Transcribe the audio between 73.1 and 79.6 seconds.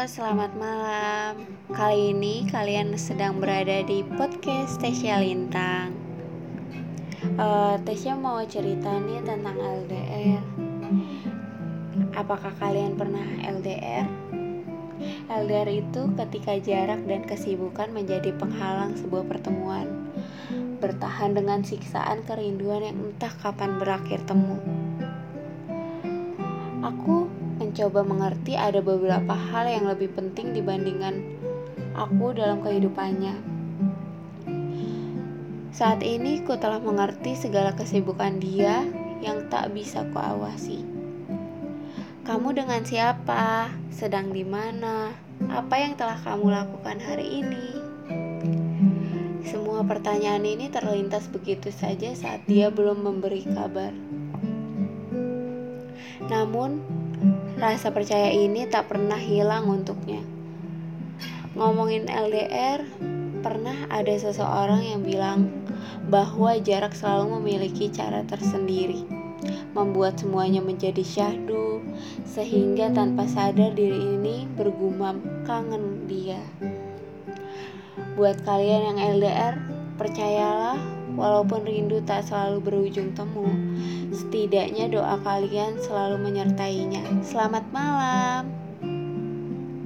sadar diri ini bergumam kangen dia. Buat kalian yang LDR,